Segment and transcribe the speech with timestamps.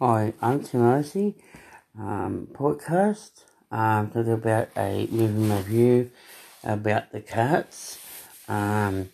[0.00, 1.36] Hi, I'm Timothy.
[1.96, 3.44] Um, podcast.
[3.70, 6.10] Um, talk about a movie review
[6.64, 8.00] about the cats.
[8.48, 9.10] Um,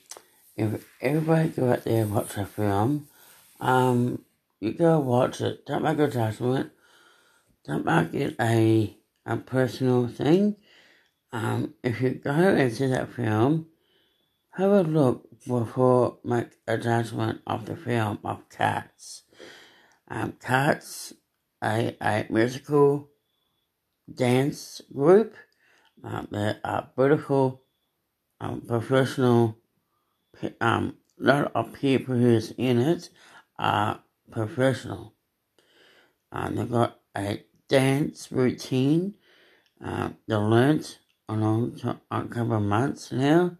[0.56, 3.08] if everybody go out there and watch a film,
[3.60, 4.24] um,
[4.58, 5.66] you go watch it.
[5.66, 6.72] Don't make a judgment.
[7.66, 10.56] Don't make it a a personal thing.
[11.30, 13.66] Um, if you go and see that film,
[14.52, 19.24] have a look before make a judgment of the film of Cats.
[20.10, 21.14] Um, Cats,
[21.62, 23.08] a, a musical
[24.12, 25.36] dance group.
[26.30, 27.62] There are beautiful,
[28.40, 29.56] um, professional,
[30.60, 33.10] um, lot of people who's in it
[33.58, 34.00] are
[34.30, 35.14] professional.
[36.32, 39.14] Um, they've got a dance routine.
[39.80, 40.98] Um, they learnt
[41.28, 43.56] time, a couple of months now,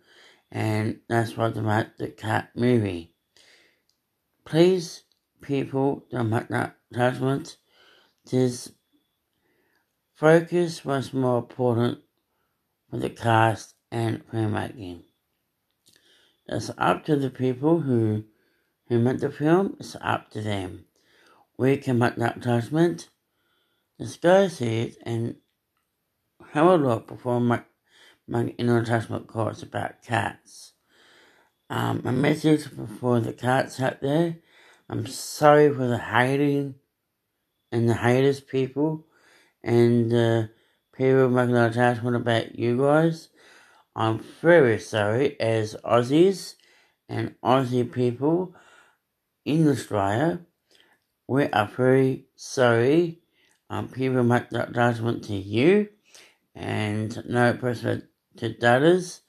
[0.51, 3.15] and that's what about the cat movie.
[4.45, 5.05] Please,
[5.41, 7.57] people, don't make that judgment.
[8.30, 8.73] This
[10.15, 12.01] focus was more important
[12.91, 15.02] for the cast and filmmaking.
[16.47, 18.24] It's up to the people who
[18.88, 19.77] who made the film.
[19.79, 20.85] It's up to them.
[21.57, 23.09] We can make that judgment.
[24.01, 25.37] Just go see it and
[26.52, 27.63] have a look before my
[28.27, 30.73] my inner judgment calls about cats.
[31.69, 32.66] Um, a message
[32.99, 34.38] for the cats out there.
[34.93, 36.74] I'm sorry for the hating
[37.71, 39.07] and the haters people
[39.63, 40.47] and uh,
[40.93, 43.29] people making a judgment about you guys.
[43.95, 46.57] I'm very sorry as Aussies
[47.09, 48.52] and Aussie people
[49.45, 50.41] in Australia.
[51.29, 53.21] We are very sorry.
[53.71, 55.88] Um, people make that judgment to you
[56.52, 59.21] and no person to others.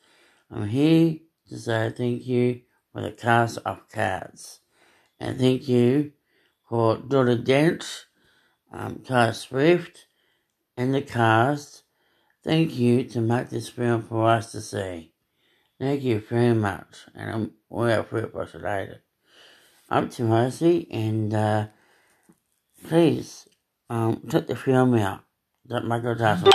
[0.50, 4.62] I'm here to say thank you for the cast of Cats.
[5.22, 6.14] And thank you
[6.68, 8.08] for Donna Dent,
[8.74, 10.08] um, Kai Swift,
[10.76, 11.84] and the cast.
[12.44, 15.14] Thank you to make this film for us to see.
[15.80, 19.02] Thank you very much, and I'm well appreciated.
[19.92, 21.68] I'm Timothy, and uh,
[22.88, 23.48] please
[23.92, 25.24] um, check the film out.
[25.66, 26.52] That Michael Jackson.